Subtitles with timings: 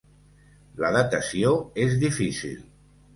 [0.83, 1.51] La datació
[1.83, 2.57] és difícil.